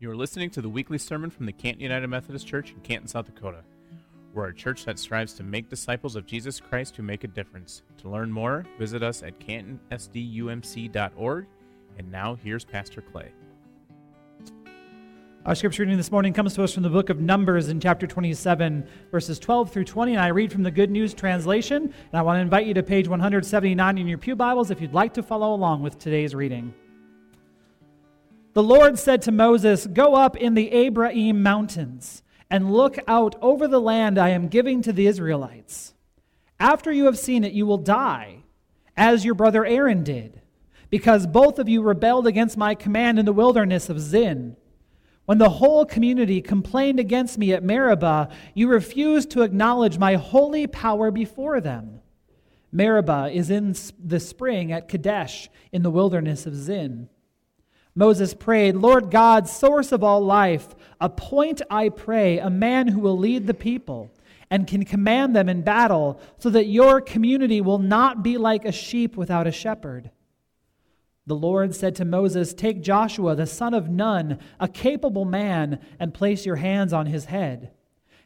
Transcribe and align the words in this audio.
You 0.00 0.10
are 0.10 0.16
listening 0.16 0.50
to 0.50 0.60
the 0.60 0.68
weekly 0.68 0.98
sermon 0.98 1.30
from 1.30 1.46
the 1.46 1.52
Canton 1.52 1.80
United 1.80 2.08
Methodist 2.08 2.48
Church 2.48 2.72
in 2.72 2.80
Canton, 2.80 3.06
South 3.06 3.26
Dakota. 3.26 3.62
We're 4.34 4.48
a 4.48 4.54
church 4.54 4.84
that 4.86 4.98
strives 4.98 5.34
to 5.34 5.44
make 5.44 5.68
disciples 5.68 6.16
of 6.16 6.26
Jesus 6.26 6.58
Christ 6.58 6.96
who 6.96 7.04
make 7.04 7.22
a 7.22 7.28
difference. 7.28 7.82
To 7.98 8.08
learn 8.08 8.32
more, 8.32 8.66
visit 8.76 9.04
us 9.04 9.22
at 9.22 9.38
cantonsdumc.org. 9.38 11.46
And 11.96 12.10
now 12.10 12.34
here's 12.34 12.64
Pastor 12.64 13.02
Clay. 13.02 13.30
Our 15.46 15.54
scripture 15.54 15.84
reading 15.84 15.96
this 15.96 16.10
morning 16.10 16.32
comes 16.32 16.54
to 16.54 16.64
us 16.64 16.74
from 16.74 16.82
the 16.82 16.90
book 16.90 17.08
of 17.08 17.20
Numbers 17.20 17.68
in 17.68 17.78
chapter 17.78 18.08
27, 18.08 18.88
verses 19.12 19.38
12 19.38 19.70
through 19.70 19.84
20. 19.84 20.14
And 20.14 20.20
I 20.20 20.28
read 20.28 20.50
from 20.50 20.64
the 20.64 20.72
Good 20.72 20.90
News 20.90 21.14
translation. 21.14 21.84
And 21.84 22.14
I 22.14 22.22
want 22.22 22.38
to 22.38 22.40
invite 22.40 22.66
you 22.66 22.74
to 22.74 22.82
page 22.82 23.06
179 23.06 23.98
in 23.98 24.08
your 24.08 24.18
Pew 24.18 24.34
Bibles 24.34 24.72
if 24.72 24.80
you'd 24.80 24.92
like 24.92 25.14
to 25.14 25.22
follow 25.22 25.54
along 25.54 25.82
with 25.82 26.00
today's 26.00 26.34
reading. 26.34 26.74
The 28.54 28.62
Lord 28.62 29.00
said 29.00 29.20
to 29.22 29.32
Moses, 29.32 29.84
Go 29.86 30.14
up 30.14 30.36
in 30.36 30.54
the 30.54 30.70
Abarim 30.70 31.42
mountains 31.42 32.22
and 32.48 32.72
look 32.72 32.96
out 33.08 33.34
over 33.42 33.66
the 33.66 33.80
land 33.80 34.16
I 34.16 34.28
am 34.28 34.46
giving 34.46 34.80
to 34.82 34.92
the 34.92 35.08
Israelites. 35.08 35.92
After 36.60 36.92
you 36.92 37.06
have 37.06 37.18
seen 37.18 37.42
it, 37.42 37.52
you 37.52 37.66
will 37.66 37.78
die, 37.78 38.44
as 38.96 39.24
your 39.24 39.34
brother 39.34 39.66
Aaron 39.66 40.04
did, 40.04 40.40
because 40.88 41.26
both 41.26 41.58
of 41.58 41.68
you 41.68 41.82
rebelled 41.82 42.28
against 42.28 42.56
my 42.56 42.76
command 42.76 43.18
in 43.18 43.26
the 43.26 43.32
wilderness 43.32 43.90
of 43.90 43.98
Zin. 43.98 44.56
When 45.24 45.38
the 45.38 45.50
whole 45.50 45.84
community 45.84 46.40
complained 46.40 47.00
against 47.00 47.38
me 47.38 47.52
at 47.52 47.64
Meribah, 47.64 48.28
you 48.54 48.68
refused 48.68 49.32
to 49.32 49.42
acknowledge 49.42 49.98
my 49.98 50.14
holy 50.14 50.68
power 50.68 51.10
before 51.10 51.60
them. 51.60 52.02
Meribah 52.70 53.30
is 53.32 53.50
in 53.50 53.74
the 53.98 54.20
spring 54.20 54.70
at 54.70 54.88
Kadesh 54.88 55.50
in 55.72 55.82
the 55.82 55.90
wilderness 55.90 56.46
of 56.46 56.54
Zin. 56.54 57.08
Moses 57.94 58.34
prayed, 58.34 58.74
Lord 58.74 59.10
God, 59.10 59.48
source 59.48 59.92
of 59.92 60.02
all 60.02 60.20
life, 60.20 60.74
appoint, 61.00 61.62
I 61.70 61.90
pray, 61.90 62.38
a 62.38 62.50
man 62.50 62.88
who 62.88 63.00
will 63.00 63.16
lead 63.16 63.46
the 63.46 63.54
people 63.54 64.10
and 64.50 64.66
can 64.66 64.84
command 64.84 65.34
them 65.34 65.48
in 65.48 65.62
battle, 65.62 66.20
so 66.38 66.50
that 66.50 66.66
your 66.66 67.00
community 67.00 67.60
will 67.60 67.78
not 67.78 68.22
be 68.22 68.36
like 68.36 68.64
a 68.64 68.72
sheep 68.72 69.16
without 69.16 69.46
a 69.46 69.52
shepherd. 69.52 70.10
The 71.26 71.34
Lord 71.34 71.74
said 71.74 71.94
to 71.96 72.04
Moses, 72.04 72.52
Take 72.52 72.82
Joshua, 72.82 73.34
the 73.34 73.46
son 73.46 73.72
of 73.72 73.88
Nun, 73.88 74.38
a 74.60 74.68
capable 74.68 75.24
man, 75.24 75.78
and 75.98 76.12
place 76.12 76.44
your 76.44 76.56
hands 76.56 76.92
on 76.92 77.06
his 77.06 77.26
head. 77.26 77.70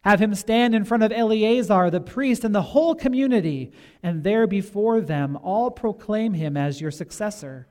Have 0.02 0.20
him 0.20 0.34
stand 0.34 0.74
in 0.74 0.84
front 0.84 1.02
of 1.02 1.12
Eleazar 1.12 1.90
the 1.90 2.00
priest 2.00 2.42
and 2.42 2.54
the 2.54 2.62
whole 2.62 2.94
community, 2.94 3.72
and 4.02 4.24
there 4.24 4.46
before 4.46 5.00
them 5.00 5.36
all 5.36 5.70
proclaim 5.70 6.34
him 6.34 6.56
as 6.56 6.80
your 6.80 6.90
successor. 6.90 7.68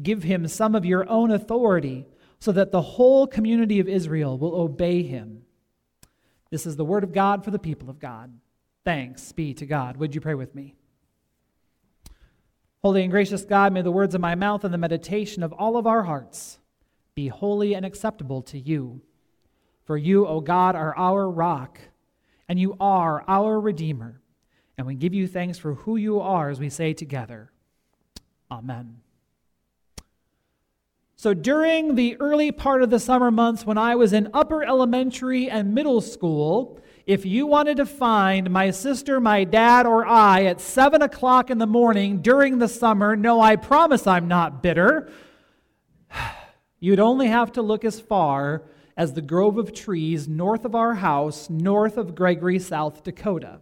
Give 0.00 0.22
him 0.22 0.46
some 0.48 0.74
of 0.74 0.84
your 0.84 1.08
own 1.08 1.30
authority 1.30 2.06
so 2.38 2.52
that 2.52 2.72
the 2.72 2.82
whole 2.82 3.26
community 3.26 3.80
of 3.80 3.88
Israel 3.88 4.38
will 4.38 4.54
obey 4.54 5.02
him. 5.02 5.42
This 6.50 6.66
is 6.66 6.76
the 6.76 6.84
word 6.84 7.04
of 7.04 7.12
God 7.12 7.44
for 7.44 7.50
the 7.50 7.58
people 7.58 7.90
of 7.90 7.98
God. 7.98 8.32
Thanks 8.84 9.32
be 9.32 9.54
to 9.54 9.66
God. 9.66 9.96
Would 9.96 10.14
you 10.14 10.20
pray 10.20 10.34
with 10.34 10.54
me? 10.54 10.74
Holy 12.82 13.02
and 13.02 13.12
gracious 13.12 13.44
God, 13.44 13.72
may 13.72 13.82
the 13.82 13.92
words 13.92 14.14
of 14.14 14.20
my 14.20 14.34
mouth 14.34 14.64
and 14.64 14.74
the 14.74 14.78
meditation 14.78 15.42
of 15.42 15.52
all 15.52 15.76
of 15.76 15.86
our 15.86 16.02
hearts 16.02 16.58
be 17.14 17.28
holy 17.28 17.74
and 17.74 17.86
acceptable 17.86 18.42
to 18.42 18.58
you. 18.58 19.02
For 19.84 19.96
you, 19.96 20.26
O 20.26 20.40
God, 20.40 20.74
are 20.74 20.96
our 20.96 21.30
rock, 21.30 21.78
and 22.48 22.58
you 22.58 22.76
are 22.80 23.24
our 23.28 23.60
Redeemer. 23.60 24.20
And 24.76 24.86
we 24.86 24.94
give 24.94 25.14
you 25.14 25.28
thanks 25.28 25.58
for 25.58 25.74
who 25.74 25.96
you 25.96 26.20
are 26.20 26.50
as 26.50 26.58
we 26.58 26.70
say 26.70 26.92
together, 26.92 27.52
Amen. 28.50 29.01
So 31.22 31.34
during 31.34 31.94
the 31.94 32.16
early 32.18 32.50
part 32.50 32.82
of 32.82 32.90
the 32.90 32.98
summer 32.98 33.30
months 33.30 33.64
when 33.64 33.78
I 33.78 33.94
was 33.94 34.12
in 34.12 34.30
upper 34.34 34.64
elementary 34.64 35.48
and 35.48 35.72
middle 35.72 36.00
school, 36.00 36.80
if 37.06 37.24
you 37.24 37.46
wanted 37.46 37.76
to 37.76 37.86
find 37.86 38.50
my 38.50 38.72
sister, 38.72 39.20
my 39.20 39.44
dad, 39.44 39.86
or 39.86 40.04
I 40.04 40.46
at 40.46 40.60
7 40.60 41.00
o'clock 41.00 41.48
in 41.48 41.58
the 41.58 41.66
morning 41.68 42.22
during 42.22 42.58
the 42.58 42.66
summer, 42.66 43.14
no, 43.14 43.40
I 43.40 43.54
promise 43.54 44.04
I'm 44.04 44.26
not 44.26 44.64
bitter, 44.64 45.12
you'd 46.80 46.98
only 46.98 47.28
have 47.28 47.52
to 47.52 47.62
look 47.62 47.84
as 47.84 48.00
far 48.00 48.64
as 48.96 49.12
the 49.12 49.22
grove 49.22 49.58
of 49.58 49.72
trees 49.72 50.26
north 50.26 50.64
of 50.64 50.74
our 50.74 50.94
house, 50.94 51.48
north 51.48 51.98
of 51.98 52.16
Gregory, 52.16 52.58
South 52.58 53.04
Dakota 53.04 53.60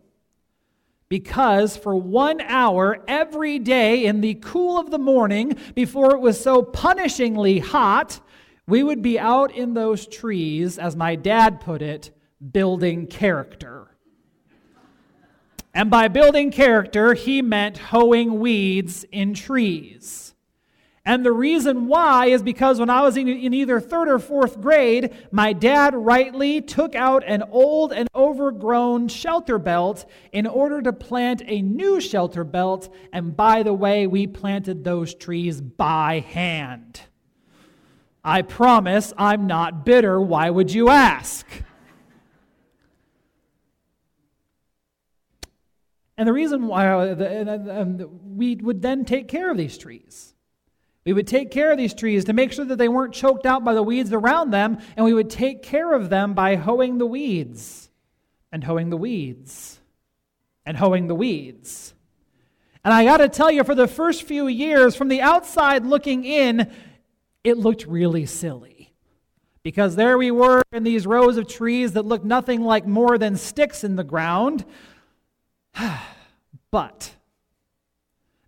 because 1.10 1.76
for 1.76 1.94
one 1.94 2.40
hour 2.40 3.02
every 3.06 3.58
day 3.58 4.06
in 4.06 4.22
the 4.22 4.34
cool 4.36 4.78
of 4.78 4.90
the 4.90 4.98
morning, 4.98 5.58
before 5.74 6.14
it 6.14 6.20
was 6.20 6.40
so 6.40 6.62
punishingly 6.62 7.60
hot, 7.60 8.20
we 8.66 8.82
would 8.84 9.02
be 9.02 9.18
out 9.18 9.52
in 9.52 9.74
those 9.74 10.06
trees, 10.06 10.78
as 10.78 10.94
my 10.94 11.16
dad 11.16 11.60
put 11.60 11.82
it, 11.82 12.16
building 12.52 13.08
character. 13.08 13.88
And 15.74 15.90
by 15.90 16.06
building 16.06 16.52
character, 16.52 17.14
he 17.14 17.42
meant 17.42 17.76
hoeing 17.78 18.38
weeds 18.38 19.04
in 19.10 19.34
trees. 19.34 20.29
And 21.10 21.26
the 21.26 21.32
reason 21.32 21.88
why 21.88 22.26
is 22.26 22.40
because 22.40 22.78
when 22.78 22.88
I 22.88 23.02
was 23.02 23.16
in, 23.16 23.26
in, 23.26 23.52
either 23.52 23.80
third 23.80 24.08
or 24.08 24.20
fourth 24.20 24.60
grade, 24.60 25.12
my 25.32 25.52
dad 25.52 25.92
rightly 25.92 26.60
took 26.60 26.94
out 26.94 27.24
an 27.26 27.42
old 27.50 27.92
and 27.92 28.08
overgrown 28.14 29.08
shelter 29.08 29.58
belt 29.58 30.08
in 30.30 30.46
order 30.46 30.80
to 30.82 30.92
plant 30.92 31.42
a 31.46 31.62
new 31.62 32.00
shelter 32.00 32.44
belt. 32.44 32.94
And 33.12 33.36
by 33.36 33.64
the 33.64 33.74
way, 33.74 34.06
we 34.06 34.28
planted 34.28 34.84
those 34.84 35.12
trees 35.12 35.60
by 35.60 36.20
hand. 36.20 37.00
I 38.22 38.42
promise 38.42 39.12
I'm 39.18 39.48
not 39.48 39.84
bitter. 39.84 40.20
Why 40.20 40.48
would 40.48 40.72
you 40.72 40.90
ask? 40.90 41.44
And 46.16 46.28
the 46.28 46.32
reason 46.32 46.68
why 46.68 47.12
we 47.12 48.54
would 48.54 48.80
then 48.80 49.04
take 49.04 49.26
care 49.26 49.50
of 49.50 49.56
these 49.56 49.76
trees. 49.76 50.29
We 51.04 51.12
would 51.12 51.26
take 51.26 51.50
care 51.50 51.72
of 51.72 51.78
these 51.78 51.94
trees 51.94 52.24
to 52.26 52.32
make 52.32 52.52
sure 52.52 52.64
that 52.64 52.76
they 52.76 52.88
weren't 52.88 53.14
choked 53.14 53.46
out 53.46 53.64
by 53.64 53.72
the 53.74 53.82
weeds 53.82 54.12
around 54.12 54.50
them, 54.50 54.78
and 54.96 55.04
we 55.04 55.14
would 55.14 55.30
take 55.30 55.62
care 55.62 55.92
of 55.92 56.10
them 56.10 56.34
by 56.34 56.56
hoeing 56.56 56.98
the 56.98 57.06
weeds, 57.06 57.90
and 58.52 58.62
hoeing 58.62 58.90
the 58.90 58.96
weeds, 58.96 59.80
and 60.66 60.76
hoeing 60.76 61.06
the 61.06 61.14
weeds. 61.14 61.94
And 62.84 62.92
I 62.92 63.04
got 63.04 63.18
to 63.18 63.28
tell 63.28 63.50
you, 63.50 63.64
for 63.64 63.74
the 63.74 63.88
first 63.88 64.24
few 64.24 64.46
years, 64.46 64.94
from 64.94 65.08
the 65.08 65.22
outside 65.22 65.86
looking 65.86 66.24
in, 66.24 66.70
it 67.44 67.56
looked 67.56 67.86
really 67.86 68.26
silly. 68.26 68.92
Because 69.62 69.96
there 69.96 70.16
we 70.16 70.30
were 70.30 70.62
in 70.72 70.84
these 70.84 71.06
rows 71.06 71.36
of 71.36 71.46
trees 71.46 71.92
that 71.92 72.06
looked 72.06 72.24
nothing 72.24 72.62
like 72.62 72.86
more 72.86 73.18
than 73.18 73.36
sticks 73.36 73.84
in 73.84 73.96
the 73.96 74.04
ground. 74.04 74.64
but 76.70 77.14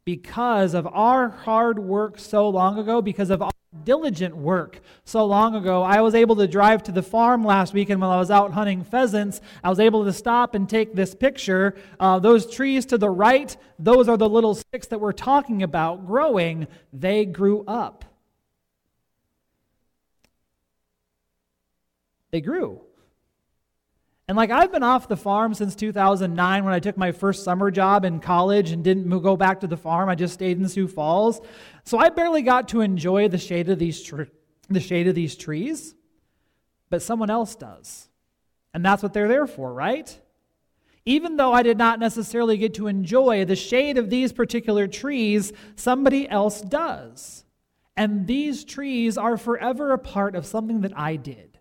because 0.05 0.75
of 0.75 0.87
our 0.87 1.29
hard 1.29 1.79
work 1.79 2.19
so 2.19 2.49
long 2.49 2.79
ago, 2.79 3.01
because 3.01 3.31
of 3.31 3.43
our 3.43 3.51
diligent 3.85 4.37
work 4.37 4.81
so 5.05 5.25
long 5.25 5.55
ago. 5.55 5.83
I 5.83 6.01
was 6.01 6.15
able 6.15 6.37
to 6.37 6.47
drive 6.47 6.83
to 6.85 6.93
the 6.93 7.03
farm 7.03 7.45
last 7.45 7.73
weekend 7.73 8.01
while 8.01 8.11
I 8.11 8.19
was 8.19 8.31
out 8.31 8.53
hunting 8.53 8.85
pheasants. 8.85 9.41
I 9.65 9.71
was 9.71 9.81
able 9.81 10.05
to 10.05 10.13
stop 10.13 10.55
and 10.55 10.69
take 10.69 10.95
this 10.95 11.15
picture. 11.15 11.75
Uh, 11.99 12.19
those 12.19 12.53
trees 12.53 12.85
to 12.87 12.99
the 12.99 13.11
right, 13.11 13.57
those 13.79 14.09
are 14.09 14.17
the 14.17 14.29
little 14.29 14.55
sticks 14.55 14.89
that 14.89 15.01
we're 15.01 15.13
talking 15.13 15.63
about 15.63 16.07
growing. 16.07 16.67
They 16.93 17.25
grew 17.25 17.65
up. 17.67 18.05
They 22.31 22.41
grew. 22.41 22.81
And 24.29 24.37
like 24.37 24.51
I've 24.51 24.73
been 24.73 24.83
off 24.83 25.09
the 25.09 25.17
farm 25.17 25.53
since 25.53 25.75
2009 25.75 26.65
when 26.65 26.73
I 26.73 26.79
took 26.79 26.97
my 26.97 27.13
first 27.13 27.45
summer 27.45 27.71
job 27.71 28.05
in 28.05 28.21
college 28.21 28.71
and 28.71 28.85
didn't 28.85 29.09
go 29.21 29.37
back 29.37 29.61
to 29.61 29.67
the 29.67 29.77
farm. 29.77 30.09
I 30.09 30.15
just 30.15 30.35
stayed 30.35 30.59
in 30.59 30.69
Sioux 30.69 30.89
Falls. 30.89 31.41
So 31.85 31.99
I 31.99 32.09
barely 32.09 32.43
got 32.43 32.69
to 32.69 32.81
enjoy 32.81 33.29
the 33.29 33.39
shade 33.39 33.69
of 33.69 33.79
these 33.79 34.13
the 34.69 34.81
shade 34.81 35.09
of 35.09 35.15
these 35.15 35.37
trees, 35.37 35.95
but 36.89 37.03
someone 37.03 37.31
else 37.31 37.55
does. 37.55 38.09
And 38.73 38.85
that's 38.85 39.03
what 39.03 39.13
they're 39.13 39.29
there 39.29 39.47
for, 39.47 39.73
right? 39.73 40.19
Even 41.05 41.37
though 41.37 41.53
I 41.53 41.63
did 41.63 41.77
not 41.77 41.99
necessarily 41.99 42.57
get 42.57 42.75
to 42.75 42.87
enjoy 42.87 43.45
the 43.45 43.57
shade 43.57 43.99
of 43.99 44.09
these 44.09 44.33
particular 44.33 44.87
trees, 44.87 45.53
somebody 45.75 46.29
else 46.29 46.61
does. 46.61 47.45
And 47.97 48.27
these 48.27 48.65
trees 48.65 49.19
are 49.19 49.37
forever 49.37 49.93
a 49.93 49.99
part 49.99 50.37
of 50.37 50.47
something 50.47 50.83
that 50.83 50.97
I 50.97 51.17
did. 51.17 51.52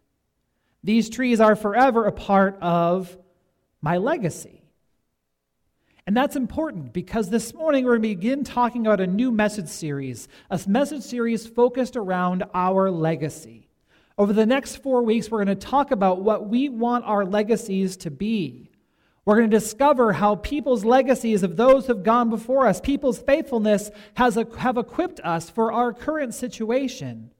These 0.83 1.09
trees 1.09 1.39
are 1.39 1.55
forever 1.55 2.05
a 2.05 2.11
part 2.11 2.57
of 2.61 3.17
my 3.81 3.97
legacy. 3.97 4.61
And 6.07 6.17
that's 6.17 6.35
important 6.35 6.93
because 6.93 7.29
this 7.29 7.53
morning 7.53 7.85
we're 7.85 7.97
going 7.97 8.01
to 8.03 8.09
begin 8.09 8.43
talking 8.43 8.85
about 8.87 8.99
a 8.99 9.07
new 9.07 9.31
message 9.31 9.67
series, 9.67 10.27
a 10.49 10.59
message 10.67 11.03
series 11.03 11.45
focused 11.45 11.95
around 11.95 12.43
our 12.53 12.89
legacy. 12.89 13.69
Over 14.17 14.33
the 14.33 14.45
next 14.45 14.77
four 14.77 15.03
weeks, 15.03 15.29
we're 15.29 15.43
going 15.43 15.57
to 15.57 15.67
talk 15.67 15.91
about 15.91 16.21
what 16.21 16.49
we 16.49 16.69
want 16.69 17.05
our 17.05 17.23
legacies 17.23 17.97
to 17.97 18.11
be. 18.11 18.71
We're 19.23 19.37
going 19.37 19.51
to 19.51 19.59
discover 19.59 20.13
how 20.13 20.35
people's 20.35 20.83
legacies 20.83 21.43
of 21.43 21.55
those 21.55 21.85
who 21.85 21.93
have 21.93 22.03
gone 22.03 22.31
before 22.31 22.65
us, 22.65 22.81
people's 22.81 23.19
faithfulness, 23.19 23.91
has 24.15 24.37
have 24.57 24.77
equipped 24.77 25.19
us 25.19 25.49
for 25.49 25.71
our 25.71 25.93
current 25.93 26.33
situation. 26.33 27.31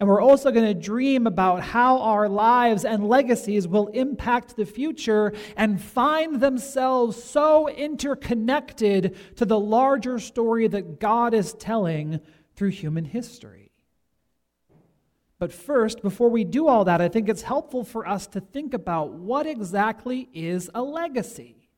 And 0.00 0.08
we're 0.08 0.22
also 0.22 0.50
going 0.50 0.66
to 0.66 0.72
dream 0.72 1.26
about 1.26 1.60
how 1.60 2.00
our 2.00 2.26
lives 2.26 2.86
and 2.86 3.06
legacies 3.06 3.68
will 3.68 3.88
impact 3.88 4.56
the 4.56 4.64
future 4.64 5.34
and 5.58 5.80
find 5.80 6.40
themselves 6.40 7.22
so 7.22 7.68
interconnected 7.68 9.14
to 9.36 9.44
the 9.44 9.60
larger 9.60 10.18
story 10.18 10.68
that 10.68 11.00
God 11.00 11.34
is 11.34 11.52
telling 11.52 12.20
through 12.56 12.70
human 12.70 13.04
history. 13.04 13.72
But 15.38 15.52
first, 15.52 16.00
before 16.00 16.30
we 16.30 16.44
do 16.44 16.66
all 16.66 16.86
that, 16.86 17.02
I 17.02 17.08
think 17.08 17.28
it's 17.28 17.42
helpful 17.42 17.84
for 17.84 18.08
us 18.08 18.26
to 18.28 18.40
think 18.40 18.72
about 18.72 19.12
what 19.12 19.46
exactly 19.46 20.30
is 20.32 20.70
a 20.74 20.82
legacy. 20.82 21.68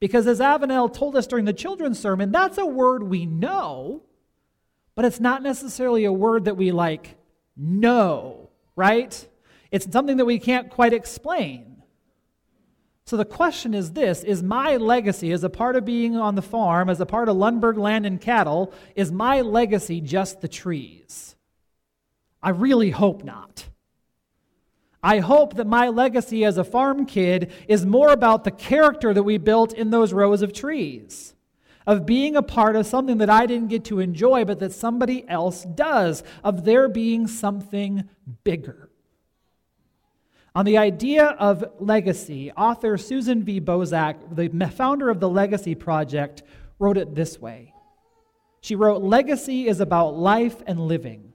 Because 0.00 0.26
as 0.26 0.40
Avenel 0.40 0.92
told 0.92 1.14
us 1.14 1.26
during 1.26 1.44
the 1.44 1.52
children's 1.52 1.98
sermon, 1.98 2.32
that's 2.32 2.56
a 2.56 2.66
word 2.66 3.02
we 3.02 3.26
know, 3.26 4.02
but 4.94 5.04
it's 5.04 5.20
not 5.20 5.42
necessarily 5.42 6.06
a 6.06 6.12
word 6.12 6.46
that 6.46 6.56
we 6.56 6.72
like 6.72 7.18
know, 7.56 8.50
right? 8.76 9.28
It's 9.70 9.90
something 9.90 10.16
that 10.18 10.24
we 10.24 10.38
can't 10.38 10.70
quite 10.70 10.92
explain. 10.92 11.82
So 13.06 13.16
the 13.16 13.24
question 13.24 13.74
is 13.74 13.92
this 13.92 14.22
Is 14.22 14.42
my 14.42 14.76
legacy, 14.76 15.32
as 15.32 15.44
a 15.44 15.50
part 15.50 15.76
of 15.76 15.84
being 15.84 16.16
on 16.16 16.34
the 16.34 16.42
farm, 16.42 16.88
as 16.88 17.00
a 17.00 17.06
part 17.06 17.28
of 17.28 17.36
Lundberg 17.36 17.76
land 17.76 18.06
and 18.06 18.20
cattle, 18.20 18.72
is 18.94 19.12
my 19.12 19.40
legacy 19.40 20.00
just 20.00 20.40
the 20.40 20.48
trees? 20.48 21.36
I 22.42 22.50
really 22.50 22.90
hope 22.90 23.24
not. 23.24 23.66
I 25.02 25.18
hope 25.18 25.56
that 25.56 25.66
my 25.66 25.88
legacy 25.88 26.44
as 26.44 26.56
a 26.56 26.64
farm 26.64 27.04
kid 27.04 27.52
is 27.68 27.84
more 27.84 28.10
about 28.10 28.44
the 28.44 28.50
character 28.50 29.12
that 29.12 29.22
we 29.22 29.36
built 29.36 29.74
in 29.74 29.90
those 29.90 30.14
rows 30.14 30.40
of 30.40 30.54
trees 30.54 31.34
of 31.86 32.06
being 32.06 32.36
a 32.36 32.42
part 32.42 32.76
of 32.76 32.86
something 32.86 33.18
that 33.18 33.30
I 33.30 33.46
didn't 33.46 33.68
get 33.68 33.84
to 33.86 34.00
enjoy, 34.00 34.44
but 34.44 34.58
that 34.60 34.72
somebody 34.72 35.28
else 35.28 35.64
does, 35.64 36.22
of 36.42 36.64
there 36.64 36.88
being 36.88 37.26
something 37.26 38.08
bigger. 38.42 38.90
On 40.54 40.64
the 40.64 40.78
idea 40.78 41.26
of 41.26 41.64
legacy, 41.80 42.52
author 42.52 42.96
Susan 42.96 43.42
V. 43.42 43.60
Bosak, 43.60 44.36
the 44.36 44.68
founder 44.68 45.10
of 45.10 45.18
the 45.18 45.28
Legacy 45.28 45.74
Project, 45.74 46.42
wrote 46.78 46.96
it 46.96 47.14
this 47.14 47.40
way. 47.40 47.74
She 48.60 48.76
wrote, 48.76 49.02
Legacy 49.02 49.66
is 49.66 49.80
about 49.80 50.16
life 50.16 50.62
and 50.66 50.80
living. 50.80 51.32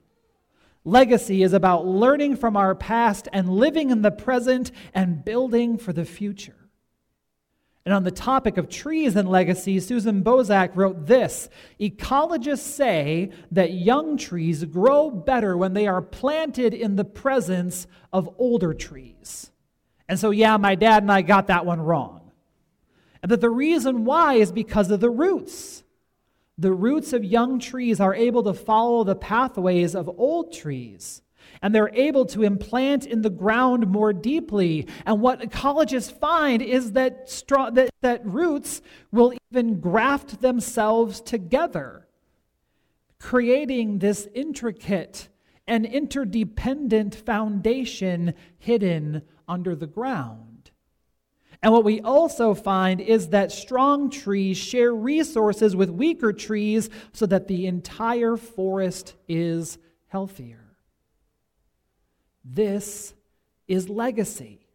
Legacy 0.84 1.42
is 1.42 1.52
about 1.52 1.86
learning 1.86 2.36
from 2.36 2.56
our 2.56 2.74
past 2.74 3.28
and 3.32 3.50
living 3.50 3.90
in 3.90 4.00
the 4.00 4.10
present 4.10 4.72
and 4.94 5.24
building 5.24 5.76
for 5.76 5.92
the 5.92 6.06
future. 6.06 6.59
And 7.84 7.94
on 7.94 8.04
the 8.04 8.10
topic 8.10 8.58
of 8.58 8.68
trees 8.68 9.16
and 9.16 9.28
legacy, 9.28 9.80
Susan 9.80 10.22
Bosak 10.22 10.76
wrote 10.76 11.06
this 11.06 11.48
Ecologists 11.80 12.58
say 12.58 13.30
that 13.52 13.72
young 13.72 14.16
trees 14.16 14.64
grow 14.64 15.10
better 15.10 15.56
when 15.56 15.72
they 15.72 15.86
are 15.86 16.02
planted 16.02 16.74
in 16.74 16.96
the 16.96 17.04
presence 17.04 17.86
of 18.12 18.28
older 18.38 18.74
trees. 18.74 19.50
And 20.08 20.18
so, 20.18 20.30
yeah, 20.30 20.56
my 20.56 20.74
dad 20.74 21.04
and 21.04 21.12
I 21.12 21.22
got 21.22 21.46
that 21.46 21.64
one 21.64 21.80
wrong. 21.80 22.32
And 23.22 23.30
that 23.30 23.40
the 23.40 23.50
reason 23.50 24.04
why 24.04 24.34
is 24.34 24.52
because 24.52 24.90
of 24.90 25.00
the 25.00 25.10
roots. 25.10 25.82
The 26.58 26.72
roots 26.72 27.12
of 27.14 27.24
young 27.24 27.58
trees 27.58 28.00
are 28.00 28.14
able 28.14 28.42
to 28.42 28.52
follow 28.52 29.04
the 29.04 29.14
pathways 29.14 29.94
of 29.94 30.08
old 30.08 30.52
trees 30.52 31.22
and 31.62 31.74
they're 31.74 31.94
able 31.94 32.24
to 32.26 32.42
implant 32.42 33.06
in 33.06 33.22
the 33.22 33.30
ground 33.30 33.86
more 33.86 34.12
deeply. 34.12 34.86
And 35.04 35.20
what 35.20 35.40
ecologists 35.40 36.12
find 36.12 36.62
is 36.62 36.92
that, 36.92 37.28
that, 37.48 37.90
that 38.00 38.26
roots 38.26 38.80
will 39.12 39.34
even 39.50 39.80
graft 39.80 40.40
themselves 40.40 41.20
together, 41.20 42.06
creating 43.18 43.98
this 43.98 44.26
intricate 44.34 45.28
and 45.66 45.86
interdependent 45.86 47.14
foundation 47.14 48.34
hidden 48.58 49.22
under 49.46 49.74
the 49.76 49.86
ground. 49.86 50.70
And 51.62 51.72
what 51.72 51.84
we 51.84 52.00
also 52.00 52.54
find 52.54 53.00
is 53.00 53.28
that 53.28 53.52
strong 53.52 54.10
trees 54.10 54.56
share 54.56 54.94
resources 54.94 55.76
with 55.76 55.90
weaker 55.90 56.32
trees 56.32 56.88
so 57.12 57.26
that 57.26 57.48
the 57.48 57.66
entire 57.66 58.36
forest 58.38 59.14
is 59.28 59.78
healthier. 60.06 60.69
This 62.44 63.14
is 63.68 63.88
legacy. 63.88 64.66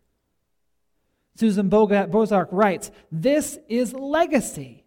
Susan 1.36 1.70
Bosak 1.70 2.48
writes, 2.52 2.92
This 3.12 3.60
is 3.68 3.94
legacy. 3.94 4.86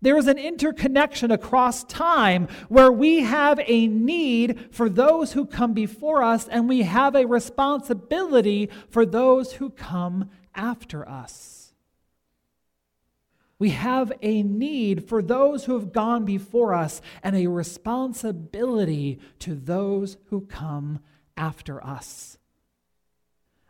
There 0.00 0.16
is 0.16 0.28
an 0.28 0.38
interconnection 0.38 1.30
across 1.30 1.82
time 1.84 2.46
where 2.68 2.92
we 2.92 3.20
have 3.20 3.60
a 3.66 3.88
need 3.88 4.68
for 4.70 4.88
those 4.88 5.32
who 5.32 5.44
come 5.44 5.72
before 5.72 6.22
us, 6.22 6.46
and 6.46 6.68
we 6.68 6.82
have 6.82 7.16
a 7.16 7.26
responsibility 7.26 8.70
for 8.88 9.04
those 9.04 9.54
who 9.54 9.70
come 9.70 10.30
after 10.54 11.08
us. 11.08 11.72
We 13.58 13.70
have 13.70 14.12
a 14.22 14.44
need 14.44 15.08
for 15.08 15.20
those 15.20 15.64
who 15.64 15.74
have 15.74 15.92
gone 15.92 16.24
before 16.24 16.74
us 16.74 17.02
and 17.24 17.34
a 17.34 17.48
responsibility 17.48 19.18
to 19.40 19.56
those 19.56 20.16
who 20.26 20.42
come 20.42 21.00
after 21.38 21.82
us. 21.82 22.36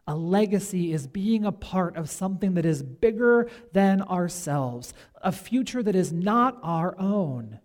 A 0.07 0.17
legacy 0.17 0.93
is 0.93 1.07
being 1.07 1.45
a 1.45 1.53
part 1.53 1.97
of 1.97 2.09
something 2.09 2.55
that 2.55 2.65
is 2.65 2.83
bigger 2.83 3.51
than 3.73 4.01
ourselves, 4.03 4.95
a 5.23 5.31
future 5.31 5.83
that 5.83 5.95
is 5.95 6.13
not 6.13 6.59
our 6.63 6.99
own. 6.99 7.61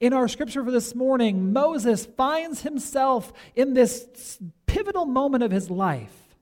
In 0.00 0.14
our 0.14 0.26
scripture 0.26 0.64
for 0.64 0.70
this 0.70 0.94
morning, 0.94 1.52
Moses 1.52 2.06
finds 2.06 2.62
himself 2.62 3.32
in 3.54 3.74
this 3.74 4.38
pivotal 4.66 5.04
moment 5.04 5.42
of 5.42 5.50
his 5.50 5.70
life. 5.70 6.36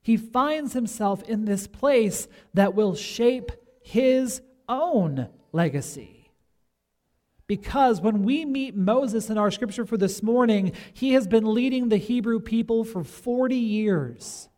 He 0.00 0.16
finds 0.16 0.72
himself 0.72 1.24
in 1.24 1.44
this 1.44 1.66
place 1.66 2.28
that 2.54 2.74
will 2.74 2.94
shape 2.94 3.50
his 3.82 4.40
own 4.68 5.28
legacy. 5.50 6.15
Because 7.46 8.00
when 8.00 8.24
we 8.24 8.44
meet 8.44 8.74
Moses 8.74 9.30
in 9.30 9.38
our 9.38 9.50
scripture 9.50 9.86
for 9.86 9.96
this 9.96 10.22
morning, 10.22 10.72
he 10.92 11.12
has 11.12 11.28
been 11.28 11.54
leading 11.54 11.88
the 11.88 11.96
Hebrew 11.96 12.40
people 12.40 12.84
for 12.84 13.04
40 13.04 13.54
years. 13.54 14.48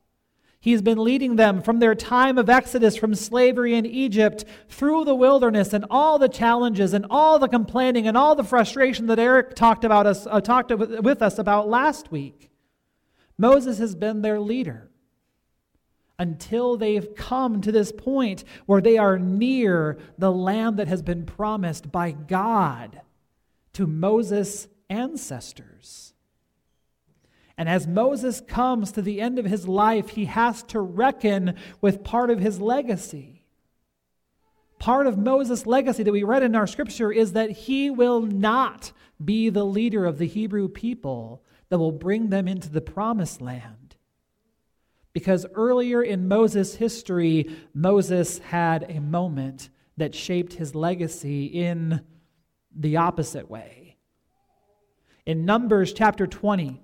He's 0.60 0.82
been 0.82 0.98
leading 0.98 1.36
them 1.36 1.62
from 1.62 1.78
their 1.78 1.94
time 1.94 2.36
of 2.36 2.50
exodus 2.50 2.96
from 2.96 3.14
slavery 3.14 3.74
in 3.74 3.86
Egypt 3.86 4.44
through 4.68 5.04
the 5.04 5.14
wilderness 5.14 5.72
and 5.72 5.84
all 5.88 6.18
the 6.18 6.28
challenges 6.28 6.94
and 6.94 7.06
all 7.10 7.38
the 7.38 7.46
complaining 7.46 8.08
and 8.08 8.16
all 8.16 8.34
the 8.34 8.42
frustration 8.42 9.06
that 9.06 9.20
Eric 9.20 9.54
talked 9.54 9.84
about 9.84 10.06
us 10.06 10.26
uh, 10.26 10.40
talked 10.40 10.70
with 10.70 11.22
us 11.22 11.38
about 11.38 11.68
last 11.68 12.10
week. 12.10 12.50
Moses 13.36 13.78
has 13.78 13.94
been 13.94 14.22
their 14.22 14.40
leader 14.40 14.90
until 16.18 16.76
they've 16.76 17.14
come 17.14 17.60
to 17.60 17.70
this 17.70 17.92
point 17.92 18.44
where 18.66 18.80
they 18.80 18.98
are 18.98 19.18
near 19.18 19.98
the 20.18 20.32
land 20.32 20.78
that 20.78 20.88
has 20.88 21.02
been 21.02 21.24
promised 21.24 21.92
by 21.92 22.10
God 22.10 23.00
to 23.74 23.86
Moses' 23.86 24.68
ancestors. 24.90 26.14
And 27.56 27.68
as 27.68 27.86
Moses 27.86 28.40
comes 28.40 28.92
to 28.92 29.02
the 29.02 29.20
end 29.20 29.38
of 29.38 29.44
his 29.44 29.66
life, 29.66 30.10
he 30.10 30.26
has 30.26 30.62
to 30.64 30.80
reckon 30.80 31.54
with 31.80 32.04
part 32.04 32.30
of 32.30 32.38
his 32.38 32.60
legacy. 32.60 33.44
Part 34.78 35.08
of 35.08 35.18
Moses' 35.18 35.66
legacy 35.66 36.04
that 36.04 36.12
we 36.12 36.22
read 36.22 36.44
in 36.44 36.54
our 36.54 36.68
scripture 36.68 37.10
is 37.10 37.32
that 37.32 37.50
he 37.50 37.90
will 37.90 38.22
not 38.22 38.92
be 39.24 39.50
the 39.50 39.64
leader 39.64 40.04
of 40.04 40.18
the 40.18 40.26
Hebrew 40.26 40.68
people 40.68 41.42
that 41.68 41.78
will 41.78 41.92
bring 41.92 42.30
them 42.30 42.46
into 42.46 42.68
the 42.68 42.80
promised 42.80 43.40
land. 43.40 43.87
Because 45.18 45.44
earlier 45.56 46.00
in 46.00 46.28
Moses' 46.28 46.76
history, 46.76 47.50
Moses 47.74 48.38
had 48.38 48.86
a 48.88 49.00
moment 49.00 49.68
that 49.96 50.14
shaped 50.14 50.52
his 50.52 50.76
legacy 50.76 51.46
in 51.46 52.02
the 52.72 52.98
opposite 52.98 53.50
way. 53.50 53.96
In 55.26 55.44
Numbers 55.44 55.92
chapter 55.92 56.28
20, 56.28 56.80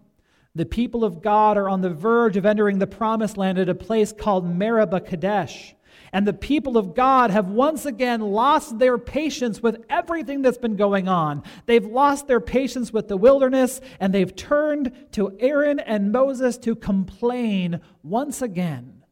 the 0.53 0.67
people 0.67 1.05
of 1.05 1.23
God 1.23 1.57
are 1.57 1.69
on 1.69 1.81
the 1.81 1.91
verge 1.91 2.37
of 2.37 2.45
entering 2.45 2.81
the 2.81 2.89
promised 2.89 3.37
land 3.37 3.57
at 3.57 3.69
a 3.69 3.75
place 3.75 4.13
called 4.13 4.45
Meribah 4.45 5.03
Kadesh. 5.03 5.77
And 6.15 6.29
the 6.29 6.33
people 6.33 6.79
of 6.79 6.95
God 6.95 7.33
have 7.33 7.49
once 7.49 7.85
again 7.85 8.21
lost 8.21 8.79
their 8.79 8.99
patience 8.99 9.61
with 9.61 9.85
everything 9.91 10.43
that's 10.43 10.57
been 10.57 10.77
going 10.77 11.09
on. 11.09 11.43
They've 11.67 11.85
lost 11.85 12.29
their 12.29 12.39
patience 12.39 12.93
with 12.93 13.09
the 13.09 13.17
wilderness, 13.17 13.81
and 13.99 14.15
they've 14.15 14.35
turned 14.35 14.93
to 15.11 15.37
Aaron 15.41 15.81
and 15.81 16.13
Moses 16.13 16.57
to 16.59 16.77
complain 16.77 17.81
once 18.05 18.43
again 18.43 19.03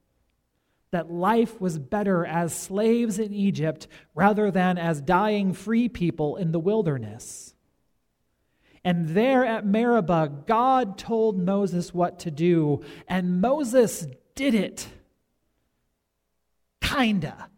that 0.93 1.11
life 1.11 1.61
was 1.61 1.77
better 1.77 2.25
as 2.25 2.55
slaves 2.55 3.19
in 3.19 3.35
Egypt 3.35 3.89
rather 4.15 4.53
than 4.53 4.79
as 4.79 5.01
dying 5.01 5.55
free 5.55 5.89
people 5.89 6.37
in 6.37 6.53
the 6.53 6.61
wilderness. 6.61 7.57
And 8.85 9.09
there 9.09 9.45
at 9.45 9.67
Meribah, 9.67 10.45
God 10.47 10.99
told 10.99 11.37
Moses 11.37 11.93
what 11.93 12.21
to 12.21 12.31
do, 12.31 12.85
and 13.09 13.41
Moses 13.41 14.07
did 14.37 14.55
it. 14.55 14.87
Kinda. 16.95 17.49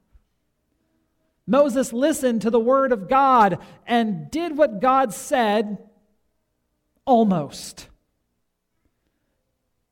Moses 1.46 1.92
listened 1.92 2.42
to 2.42 2.50
the 2.50 2.60
word 2.60 2.92
of 2.92 3.08
God 3.08 3.58
and 3.86 4.30
did 4.30 4.56
what 4.56 4.80
God 4.80 5.12
said 5.12 5.78
almost. 7.04 7.88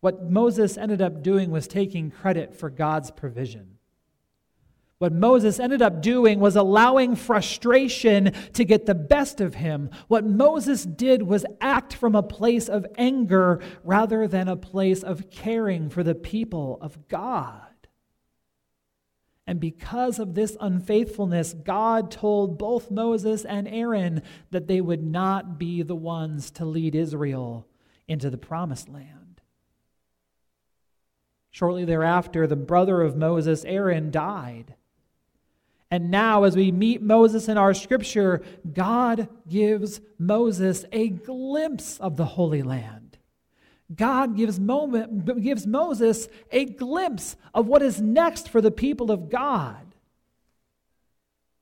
What 0.00 0.28
Moses 0.30 0.76
ended 0.76 1.02
up 1.02 1.22
doing 1.22 1.50
was 1.50 1.68
taking 1.68 2.10
credit 2.10 2.54
for 2.54 2.70
God's 2.70 3.10
provision. 3.10 3.78
What 4.98 5.12
Moses 5.12 5.58
ended 5.58 5.82
up 5.82 6.00
doing 6.00 6.38
was 6.38 6.54
allowing 6.54 7.16
frustration 7.16 8.32
to 8.52 8.64
get 8.64 8.86
the 8.86 8.94
best 8.94 9.40
of 9.40 9.56
him. 9.56 9.90
What 10.06 10.24
Moses 10.24 10.84
did 10.84 11.24
was 11.24 11.44
act 11.60 11.92
from 11.92 12.14
a 12.14 12.22
place 12.22 12.68
of 12.68 12.86
anger 12.96 13.60
rather 13.82 14.28
than 14.28 14.46
a 14.46 14.56
place 14.56 15.02
of 15.02 15.28
caring 15.28 15.90
for 15.90 16.04
the 16.04 16.14
people 16.14 16.78
of 16.80 17.08
God. 17.08 17.71
And 19.46 19.58
because 19.58 20.18
of 20.18 20.34
this 20.34 20.56
unfaithfulness, 20.60 21.52
God 21.52 22.10
told 22.10 22.58
both 22.58 22.90
Moses 22.90 23.44
and 23.44 23.66
Aaron 23.66 24.22
that 24.50 24.68
they 24.68 24.80
would 24.80 25.02
not 25.02 25.58
be 25.58 25.82
the 25.82 25.96
ones 25.96 26.50
to 26.52 26.64
lead 26.64 26.94
Israel 26.94 27.66
into 28.06 28.30
the 28.30 28.38
promised 28.38 28.88
land. 28.88 29.40
Shortly 31.50 31.84
thereafter, 31.84 32.46
the 32.46 32.56
brother 32.56 33.02
of 33.02 33.16
Moses, 33.16 33.64
Aaron, 33.64 34.10
died. 34.10 34.74
And 35.90 36.10
now, 36.10 36.44
as 36.44 36.56
we 36.56 36.72
meet 36.72 37.02
Moses 37.02 37.48
in 37.48 37.58
our 37.58 37.74
scripture, 37.74 38.42
God 38.72 39.28
gives 39.46 40.00
Moses 40.18 40.86
a 40.90 41.10
glimpse 41.10 41.98
of 41.98 42.16
the 42.16 42.24
Holy 42.24 42.62
Land. 42.62 43.01
God 43.94 44.36
gives, 44.36 44.60
moment, 44.60 45.42
gives 45.42 45.66
Moses 45.66 46.28
a 46.50 46.64
glimpse 46.64 47.36
of 47.52 47.66
what 47.66 47.82
is 47.82 48.00
next 48.00 48.48
for 48.48 48.60
the 48.60 48.70
people 48.70 49.10
of 49.10 49.28
God. 49.28 49.94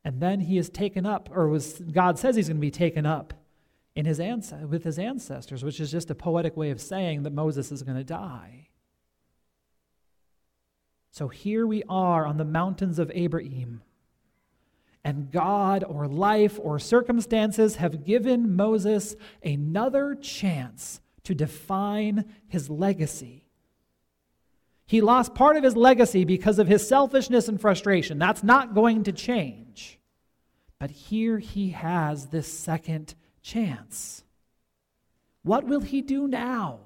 And 0.04 0.20
then 0.20 0.40
he 0.40 0.58
is 0.58 0.70
taken 0.70 1.06
up, 1.06 1.28
or 1.32 1.48
was, 1.48 1.80
God 1.80 2.18
says 2.18 2.36
he's 2.36 2.48
going 2.48 2.56
to 2.56 2.60
be 2.60 2.70
taken 2.70 3.06
up 3.06 3.34
in 3.94 4.06
his 4.06 4.18
with 4.68 4.84
his 4.84 4.98
ancestors, 4.98 5.64
which 5.64 5.80
is 5.80 5.90
just 5.90 6.10
a 6.10 6.14
poetic 6.14 6.56
way 6.56 6.70
of 6.70 6.80
saying 6.80 7.22
that 7.24 7.32
Moses 7.32 7.72
is 7.72 7.82
going 7.82 7.98
to 7.98 8.04
die. 8.04 8.68
So 11.10 11.28
here 11.28 11.66
we 11.66 11.82
are 11.88 12.24
on 12.24 12.36
the 12.36 12.44
mountains 12.44 12.98
of 12.98 13.08
Abarim 13.08 13.80
and 15.02 15.30
God 15.30 15.82
or 15.84 16.06
life 16.06 16.58
or 16.62 16.78
circumstances 16.78 17.76
have 17.76 18.04
given 18.04 18.54
Moses 18.54 19.16
another 19.42 20.14
chance 20.14 21.00
to 21.24 21.34
define 21.34 22.24
his 22.48 22.70
legacy. 22.70 23.46
He 24.86 25.00
lost 25.00 25.34
part 25.34 25.56
of 25.56 25.62
his 25.62 25.76
legacy 25.76 26.24
because 26.24 26.58
of 26.58 26.66
his 26.66 26.86
selfishness 26.86 27.46
and 27.46 27.60
frustration. 27.60 28.18
That's 28.18 28.42
not 28.42 28.74
going 28.74 29.04
to 29.04 29.12
change. 29.12 30.00
But 30.80 30.90
here 30.90 31.38
he 31.38 31.70
has 31.70 32.26
this 32.26 32.52
second 32.52 33.14
chance. 33.42 34.24
What 35.42 35.64
will 35.64 35.80
he 35.80 36.02
do 36.02 36.26
now? 36.26 36.80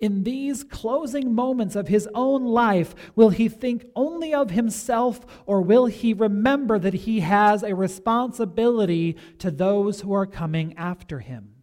In 0.00 0.24
these 0.24 0.64
closing 0.64 1.34
moments 1.34 1.76
of 1.76 1.88
his 1.88 2.08
own 2.14 2.44
life, 2.44 2.94
will 3.14 3.30
he 3.30 3.48
think 3.48 3.86
only 3.94 4.34
of 4.34 4.50
himself 4.50 5.20
or 5.46 5.62
will 5.62 5.86
he 5.86 6.12
remember 6.12 6.78
that 6.78 6.94
he 6.94 7.20
has 7.20 7.62
a 7.62 7.74
responsibility 7.74 9.16
to 9.38 9.50
those 9.50 10.00
who 10.00 10.12
are 10.12 10.26
coming 10.26 10.76
after 10.76 11.20
him? 11.20 11.53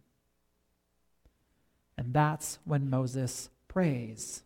And 2.02 2.12
that's 2.12 2.58
when 2.64 2.90
Moses 2.90 3.48
prays. 3.68 4.42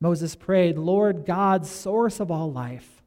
Moses 0.00 0.36
prayed, 0.36 0.78
Lord 0.78 1.26
God, 1.26 1.66
source 1.66 2.20
of 2.20 2.30
all 2.30 2.52
life, 2.52 3.02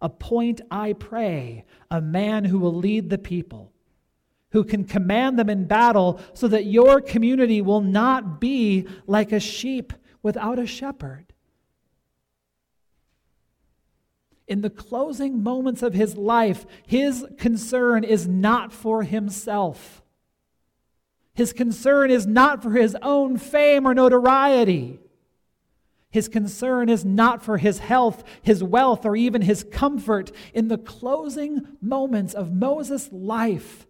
appoint, 0.00 0.62
I 0.70 0.94
pray, 0.94 1.66
a 1.90 2.00
man 2.00 2.46
who 2.46 2.58
will 2.58 2.74
lead 2.74 3.10
the 3.10 3.18
people 3.18 3.72
who 4.52 4.64
can 4.64 4.84
command 4.84 5.38
them 5.38 5.50
in 5.50 5.66
battle 5.66 6.18
so 6.32 6.48
that 6.48 6.64
your 6.64 7.02
community 7.02 7.60
will 7.60 7.82
not 7.82 8.40
be 8.40 8.88
like 9.06 9.30
a 9.30 9.38
sheep 9.38 9.92
without 10.22 10.58
a 10.58 10.66
shepherd. 10.66 11.26
In 14.48 14.62
the 14.62 14.70
closing 14.70 15.42
moments 15.42 15.82
of 15.82 15.92
his 15.92 16.16
life, 16.16 16.64
his 16.86 17.26
concern 17.36 18.02
is 18.02 18.26
not 18.26 18.72
for 18.72 19.02
himself. 19.02 20.02
His 21.36 21.52
concern 21.52 22.10
is 22.10 22.26
not 22.26 22.62
for 22.62 22.70
his 22.70 22.96
own 23.02 23.36
fame 23.36 23.86
or 23.86 23.94
notoriety. 23.94 24.98
His 26.08 26.28
concern 26.28 26.88
is 26.88 27.04
not 27.04 27.42
for 27.42 27.58
his 27.58 27.78
health, 27.78 28.24
his 28.40 28.64
wealth, 28.64 29.04
or 29.04 29.14
even 29.14 29.42
his 29.42 29.62
comfort. 29.62 30.32
In 30.54 30.68
the 30.68 30.78
closing 30.78 31.76
moments 31.82 32.32
of 32.32 32.54
Moses' 32.54 33.10
life, 33.12 33.86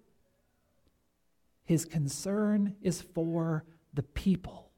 his 1.64 1.84
concern 1.84 2.74
is 2.82 3.00
for 3.00 3.64
the 3.94 4.02
people. 4.02 4.72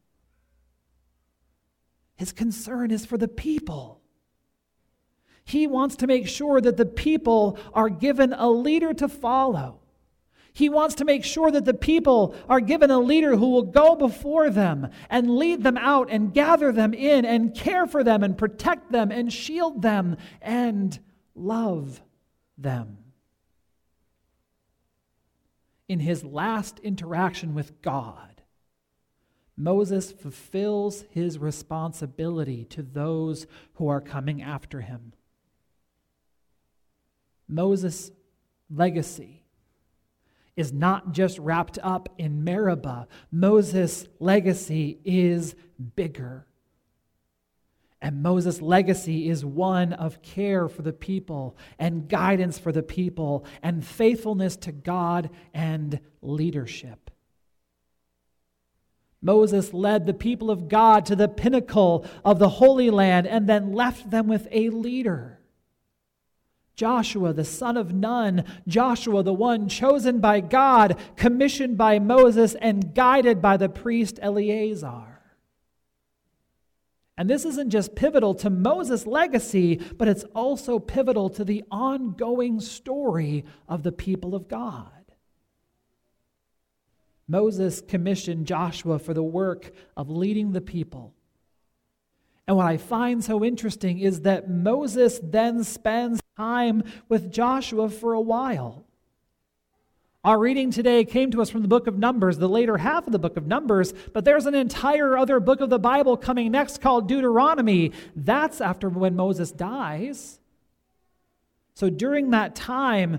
His 2.17 2.33
concern 2.33 2.91
is 2.91 3.07
for 3.07 3.17
the 3.17 3.29
people. 3.29 4.03
He 5.43 5.67
wants 5.67 5.97
to 5.97 6.07
make 6.07 6.29
sure 6.29 6.61
that 6.61 6.77
the 6.77 6.85
people 6.85 7.59
are 7.73 7.89
given 7.89 8.35
a 8.35 8.51
leader 8.51 8.93
to 8.93 9.09
follow. 9.09 9.81
He 10.59 10.69
wants 10.69 10.97
to 10.97 11.05
make 11.05 11.25
sure 11.25 11.51
that 11.51 11.65
the 11.65 11.73
people 11.73 12.35
are 12.49 12.61
given 12.61 12.91
a 12.91 12.99
leader 12.99 13.37
who 13.37 13.51
will 13.51 13.63
go 13.63 13.95
before 13.95 14.51
them 14.51 14.89
and 15.09 15.37
lead 15.37 15.63
them 15.63 15.79
out 15.79 16.09
and 16.11 16.35
gather 16.35 16.73
them 16.73 16.93
in 16.93 17.25
and 17.25 17.55
care 17.55 17.87
for 17.87 18.03
them 18.03 18.23
and 18.23 18.37
protect 18.37 18.91
them 18.91 19.13
and 19.13 19.33
shield 19.33 19.83
them 19.83 20.17
and 20.43 20.99
love 21.35 22.03
them 22.57 22.99
in 25.89 26.01
his 26.01 26.23
last 26.23 26.79
interaction 26.81 27.55
with 27.55 27.81
God, 27.81 28.43
Moses 29.57 30.13
fulfills 30.13 31.05
his 31.11 31.39
responsibility 31.39 32.65
to 32.67 32.83
those 32.83 33.47
who 33.75 33.89
are 33.89 34.01
coming 34.01 34.43
after 34.43 34.83
him. 34.83 35.15
Moses' 37.49 38.13
legacy 38.71 39.38
is 40.59 40.73
not 40.73 41.13
just 41.13 41.39
wrapped 41.39 41.79
up 41.85 42.09
in 42.19 42.43
Meribah. 42.43 43.07
Moses' 43.31 44.09
legacy 44.19 44.99
is 45.05 45.55
bigger. 45.95 46.47
And 48.03 48.25
Moses' 48.25 48.61
legacy 48.61 49.29
is 49.31 49.45
one 49.45 49.93
of 49.93 50.21
care 50.21 50.69
for 50.69 50.83
the 50.83 50.93
people 50.93 51.57
and 51.79 52.09
guidance 52.09 52.59
for 52.59 52.73
the 52.73 52.83
people 52.83 53.45
and 53.63 53.87
faithfulness 53.87 54.57
to 54.57 54.73
God 54.73 55.31
and 55.55 56.01
leadership. 56.23 57.11
Moses 59.23 59.73
led 59.73 60.07
the 60.07 60.15
people 60.15 60.51
of 60.51 60.69
God 60.69 61.07
to 61.07 61.15
the 61.15 61.29
pinnacle 61.29 62.05
of 62.25 62.41
the 62.41 62.49
Holy 62.49 62.91
Land 62.91 63.29
and 63.29 63.49
then 63.49 63.73
left 63.73 64.11
them 64.11 64.27
with 64.27 64.49
a 64.51 64.71
leader. 64.71 65.38
Joshua, 66.79 67.33
the 67.33 67.45
son 67.45 67.77
of 67.77 67.93
Nun, 67.93 68.45
Joshua, 68.69 69.25
the 69.25 69.35
one 69.35 69.69
chosen 69.69 70.21
by 70.21 70.39
God, 70.39 70.97
commissioned 71.17 71.77
by 71.77 71.99
Moses, 71.99 72.55
and 72.55 72.95
guided 72.95 73.43
by 73.43 73.57
the 73.57 73.69
priest 73.69 74.21
Eleazar. 74.23 75.21
And 77.17 77.29
this 77.29 77.45
isn't 77.45 77.71
just 77.71 77.97
pivotal 77.97 78.33
to 78.37 78.49
Moses' 78.49 79.09
legacy, 79.09 79.81
but 79.97 80.07
it's 80.07 80.23
also 80.37 80.79
pivotal 80.79 81.29
to 81.31 81.45
the 81.45 81.65
ongoing 81.69 82.61
story 82.61 83.45
of 83.69 83.83
the 83.83 83.91
people 83.91 84.37
of 84.37 84.47
God. 84.47 84.93
Moses 87.27 87.81
commissioned 87.81 88.47
Joshua 88.47 89.01
for 89.01 89.15
the 89.15 89.23
work 89.25 89.73
of 89.97 90.11
leading 90.11 90.53
the 90.53 90.61
people. 90.61 91.13
And 92.47 92.57
what 92.57 92.67
I 92.67 92.77
find 92.77 93.25
so 93.25 93.45
interesting 93.45 93.99
is 93.99 94.21
that 94.21 94.49
Moses 94.49 95.19
then 95.21 95.65
spends 95.65 96.21
time 96.39 96.85
with 97.09 97.33
Joshua 97.33 97.89
for 97.89 98.13
a 98.13 98.21
while. 98.21 98.85
Our 100.23 100.39
reading 100.39 100.71
today 100.71 101.05
came 101.05 101.33
to 101.33 101.43
us 101.43 101.51
from 101.51 101.63
the 101.63 101.69
book 101.69 101.89
of 101.89 101.99
Numbers, 101.99 102.39
the 102.39 102.49
later 102.49 102.79
half 102.79 103.09
of 103.09 103.13
the 103.13 103.19
book 103.19 103.37
of 103.37 103.49
Numbers, 103.49 103.93
but 104.13 104.25
there's 104.25 104.47
an 104.47 104.55
entire 104.55 105.19
other 105.19 105.41
book 105.41 105.61
of 105.61 105.69
the 105.69 105.81
Bible 105.81 106.17
coming 106.17 106.53
next 106.53 106.81
called 106.81 107.09
Deuteronomy. 107.09 107.91
That's 108.15 108.61
after 108.61 108.89
when 108.89 109.17
Moses 109.17 109.51
dies. 109.51 110.39
So 111.75 111.91
during 111.91 112.31
that 112.31 112.55
time, 112.55 113.19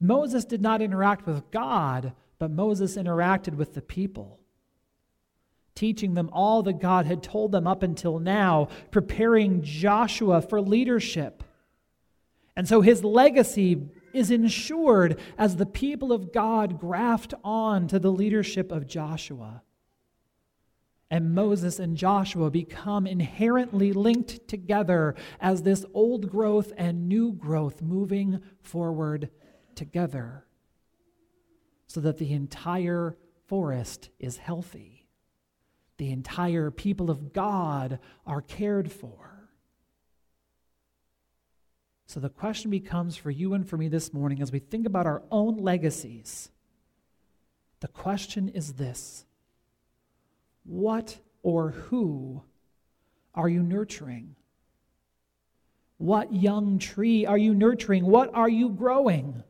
Moses 0.00 0.46
did 0.46 0.62
not 0.62 0.80
interact 0.80 1.26
with 1.26 1.50
God, 1.50 2.14
but 2.38 2.50
Moses 2.50 2.96
interacted 2.96 3.56
with 3.56 3.74
the 3.74 3.82
people, 3.82 4.40
teaching 5.74 6.14
them 6.14 6.30
all 6.32 6.62
that 6.62 6.80
God 6.80 7.04
had 7.04 7.22
told 7.22 7.52
them 7.52 7.66
up 7.66 7.82
until 7.82 8.18
now, 8.18 8.68
preparing 8.90 9.60
Joshua 9.62 10.40
for 10.40 10.62
leadership. 10.62 11.44
And 12.58 12.68
so 12.68 12.80
his 12.80 13.04
legacy 13.04 13.88
is 14.12 14.32
ensured 14.32 15.20
as 15.38 15.56
the 15.56 15.64
people 15.64 16.12
of 16.12 16.32
God 16.32 16.80
graft 16.80 17.32
on 17.44 17.86
to 17.86 18.00
the 18.00 18.10
leadership 18.10 18.72
of 18.72 18.86
Joshua. 18.88 19.62
And 21.08 21.36
Moses 21.36 21.78
and 21.78 21.96
Joshua 21.96 22.50
become 22.50 23.06
inherently 23.06 23.92
linked 23.92 24.48
together 24.48 25.14
as 25.40 25.62
this 25.62 25.86
old 25.94 26.28
growth 26.28 26.72
and 26.76 27.08
new 27.08 27.32
growth 27.32 27.80
moving 27.80 28.40
forward 28.60 29.30
together 29.76 30.44
so 31.86 32.00
that 32.00 32.18
the 32.18 32.32
entire 32.32 33.16
forest 33.46 34.10
is 34.18 34.36
healthy. 34.36 35.06
the 35.98 36.10
entire 36.12 36.70
people 36.70 37.10
of 37.10 37.32
God 37.32 37.98
are 38.24 38.40
cared 38.40 38.90
for. 38.90 39.37
So 42.08 42.20
the 42.20 42.30
question 42.30 42.70
becomes 42.70 43.16
for 43.16 43.30
you 43.30 43.52
and 43.52 43.68
for 43.68 43.76
me 43.76 43.88
this 43.88 44.14
morning 44.14 44.40
as 44.40 44.50
we 44.50 44.60
think 44.60 44.86
about 44.86 45.06
our 45.06 45.22
own 45.30 45.58
legacies. 45.58 46.48
The 47.80 47.88
question 47.88 48.48
is 48.48 48.72
this 48.72 49.26
What 50.64 51.18
or 51.42 51.70
who 51.72 52.42
are 53.34 53.48
you 53.48 53.62
nurturing? 53.62 54.36
What 55.98 56.32
young 56.32 56.78
tree 56.78 57.26
are 57.26 57.36
you 57.36 57.52
nurturing? 57.52 58.06
What 58.06 58.34
are 58.34 58.48
you 58.48 58.70
growing? 58.70 59.42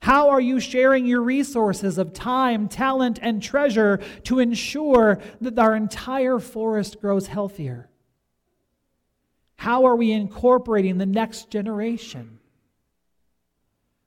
How 0.00 0.28
are 0.28 0.40
you 0.40 0.60
sharing 0.60 1.06
your 1.06 1.22
resources 1.22 1.96
of 1.96 2.12
time, 2.12 2.68
talent, 2.68 3.18
and 3.22 3.42
treasure 3.42 4.00
to 4.24 4.38
ensure 4.38 5.18
that 5.40 5.58
our 5.58 5.74
entire 5.74 6.40
forest 6.40 7.00
grows 7.00 7.28
healthier? 7.28 7.88
How 9.66 9.86
are 9.86 9.96
we 9.96 10.12
incorporating 10.12 10.96
the 10.96 11.06
next 11.06 11.50
generation? 11.50 12.38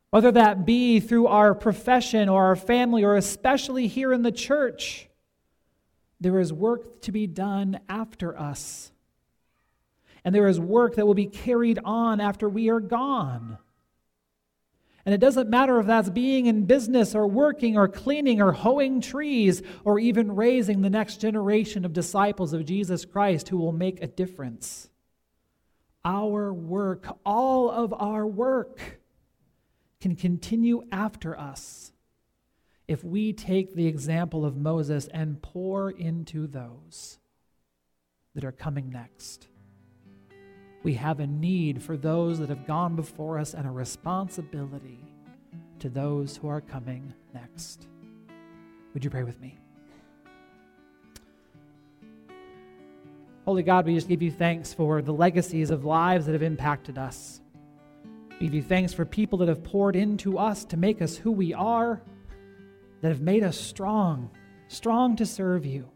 Whether 0.10 0.32
that 0.32 0.66
be 0.66 1.02
through 1.02 1.28
our 1.28 1.54
profession 1.54 2.30
or 2.30 2.46
our 2.46 2.56
family, 2.56 3.04
or 3.04 3.18
especially 3.18 3.88
here 3.88 4.14
in 4.14 4.22
the 4.22 4.32
church, 4.32 5.10
there 6.22 6.40
is 6.40 6.54
work 6.54 7.02
to 7.02 7.12
be 7.12 7.28
done 7.28 7.82
after 7.90 8.40
us. 8.40 8.94
And 10.24 10.34
there 10.34 10.48
is 10.48 10.62
work 10.62 10.96
that 10.96 11.06
will 11.06 11.14
be 11.14 11.26
carried 11.26 11.80
on 11.84 12.22
after 12.22 12.48
we 12.48 12.70
are 12.70 12.80
gone. 12.80 13.58
And 15.06 15.14
it 15.14 15.20
doesn't 15.20 15.50
matter 15.50 15.78
if 15.82 15.88
that's 15.88 16.10
being 16.10 16.46
in 16.46 16.68
business 16.68 17.14
or 17.14 17.28
working 17.28 17.78
or 17.78 17.90
cleaning 17.90 18.42
or 18.42 18.54
hoeing 18.54 19.02
trees 19.02 19.62
or 19.84 20.00
even 20.00 20.38
raising 20.38 20.84
the 20.84 20.90
next 20.90 21.18
generation 21.18 21.84
of 21.84 21.92
disciples 21.92 22.54
of 22.54 22.64
Jesus 22.64 23.04
Christ 23.04 23.50
who 23.50 23.58
will 23.58 23.74
make 23.74 24.02
a 24.02 24.08
difference. 24.08 24.89
Our 26.06 26.54
work, 26.54 27.08
all 27.26 27.70
of 27.70 27.94
our 27.94 28.26
work, 28.26 29.00
can 30.02 30.16
continue 30.16 30.84
after 30.92 31.38
us 31.38 31.92
if 32.88 33.04
we 33.04 33.34
take 33.34 33.76
the 33.76 33.86
example 33.86 34.46
of 34.46 34.58
Moses 34.58 35.08
and 35.14 35.42
pour 35.42 35.92
into 35.92 36.48
those 36.48 37.20
that 38.34 38.44
are 38.44 38.52
coming 38.52 38.90
next. 38.90 39.48
We 40.82 40.94
have 40.96 41.20
a 41.20 41.28
need 41.28 41.84
for 41.84 41.98
those 41.98 42.40
that 42.40 42.50
have 42.50 42.66
gone 42.66 42.96
before 42.96 43.38
us 43.38 43.54
and 43.54 43.68
a 43.68 43.72
responsibility 43.72 45.06
to 45.80 45.90
those 45.90 46.38
who 46.38 46.48
are 46.48 46.62
coming 46.62 47.14
next. 47.34 47.88
Would 48.94 49.04
you 49.04 49.10
pray 49.10 49.24
with 49.24 49.40
me? 49.40 49.59
Holy 53.50 53.64
God, 53.64 53.88
we 53.88 53.96
just 53.96 54.08
give 54.08 54.22
you 54.22 54.30
thanks 54.30 54.76
for 54.76 55.02
the 55.02 55.12
legacies 55.12 55.72
of 55.72 55.84
lives 55.84 56.28
that 56.28 56.34
have 56.34 56.44
impacted 56.44 57.00
us. 57.00 57.42
We 58.40 58.46
give 58.46 58.54
you 58.54 58.62
thanks 58.62 58.94
for 58.94 59.06
people 59.06 59.40
that 59.40 59.48
have 59.48 59.64
poured 59.64 59.96
into 59.96 60.38
us 60.38 60.64
to 60.66 60.78
make 60.78 61.02
us 61.02 61.18
who 61.18 61.32
we 61.32 61.52
are, 61.56 62.00
that 63.02 63.08
have 63.08 63.22
made 63.22 63.42
us 63.42 63.60
strong, 63.60 64.30
strong 64.68 65.16
to 65.16 65.26
serve 65.26 65.66
you. 65.66 65.90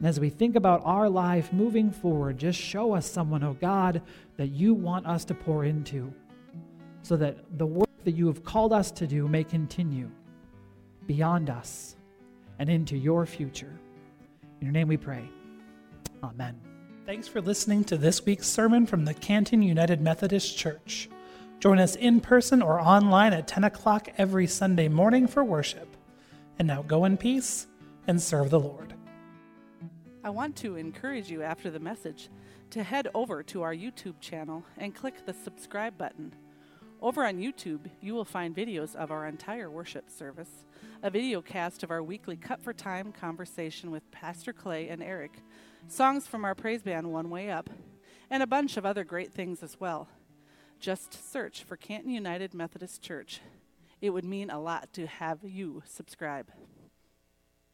And 0.00 0.06
as 0.06 0.20
we 0.20 0.28
think 0.28 0.54
about 0.54 0.82
our 0.84 1.08
life 1.08 1.50
moving 1.50 1.90
forward, 1.90 2.36
just 2.36 2.60
show 2.60 2.92
us 2.92 3.10
someone, 3.10 3.42
oh 3.42 3.56
God, 3.58 4.02
that 4.36 4.48
you 4.48 4.74
want 4.74 5.06
us 5.06 5.24
to 5.24 5.34
pour 5.34 5.64
into 5.64 6.12
so 7.00 7.16
that 7.16 7.38
the 7.56 7.64
work 7.64 7.88
that 8.04 8.12
you 8.12 8.26
have 8.26 8.44
called 8.44 8.74
us 8.74 8.90
to 8.90 9.06
do 9.06 9.26
may 9.26 9.44
continue 9.44 10.10
beyond 11.06 11.48
us 11.48 11.96
and 12.58 12.68
into 12.68 12.98
your 12.98 13.24
future. 13.24 13.80
In 14.60 14.66
your 14.66 14.72
name 14.72 14.88
we 14.88 14.98
pray. 14.98 15.26
Amen. 16.22 16.60
Thanks 17.06 17.28
for 17.28 17.40
listening 17.40 17.82
to 17.84 17.96
this 17.96 18.24
week's 18.26 18.46
sermon 18.46 18.86
from 18.86 19.04
the 19.04 19.14
Canton 19.14 19.62
United 19.62 20.00
Methodist 20.00 20.56
Church. 20.56 21.08
Join 21.58 21.78
us 21.78 21.96
in 21.96 22.20
person 22.20 22.60
or 22.60 22.78
online 22.78 23.32
at 23.32 23.48
10 23.48 23.64
o'clock 23.64 24.08
every 24.18 24.46
Sunday 24.46 24.88
morning 24.88 25.26
for 25.26 25.42
worship. 25.42 25.96
And 26.58 26.68
now 26.68 26.82
go 26.82 27.06
in 27.06 27.16
peace 27.16 27.66
and 28.06 28.20
serve 28.20 28.50
the 28.50 28.60
Lord. 28.60 28.94
I 30.22 30.28
want 30.30 30.56
to 30.56 30.76
encourage 30.76 31.30
you 31.30 31.42
after 31.42 31.70
the 31.70 31.80
message 31.80 32.28
to 32.70 32.82
head 32.82 33.08
over 33.14 33.42
to 33.44 33.62
our 33.62 33.74
YouTube 33.74 34.20
channel 34.20 34.62
and 34.76 34.94
click 34.94 35.24
the 35.24 35.32
subscribe 35.32 35.96
button. 35.96 36.34
Over 37.00 37.24
on 37.24 37.38
YouTube, 37.38 37.90
you 38.02 38.12
will 38.12 38.26
find 38.26 38.54
videos 38.54 38.94
of 38.94 39.10
our 39.10 39.26
entire 39.26 39.70
worship 39.70 40.10
service, 40.10 40.66
a 41.02 41.08
video 41.08 41.40
cast 41.40 41.82
of 41.82 41.90
our 41.90 42.02
weekly 42.02 42.36
Cut 42.36 42.62
for 42.62 42.74
Time 42.74 43.10
conversation 43.10 43.90
with 43.90 44.10
Pastor 44.10 44.52
Clay 44.52 44.88
and 44.88 45.02
Eric, 45.02 45.42
songs 45.88 46.26
from 46.26 46.44
our 46.44 46.54
praise 46.54 46.82
band 46.82 47.12
One 47.12 47.30
Way 47.30 47.50
Up, 47.50 47.70
and 48.30 48.42
a 48.42 48.46
bunch 48.46 48.76
of 48.76 48.86
other 48.86 49.04
great 49.04 49.32
things 49.32 49.62
as 49.62 49.78
well. 49.80 50.08
Just 50.78 51.30
search 51.32 51.62
for 51.62 51.76
Canton 51.76 52.10
United 52.10 52.54
Methodist 52.54 53.02
Church. 53.02 53.40
It 54.00 54.10
would 54.10 54.24
mean 54.24 54.50
a 54.50 54.60
lot 54.60 54.92
to 54.94 55.06
have 55.06 55.40
you 55.42 55.82
subscribe. 55.86 56.50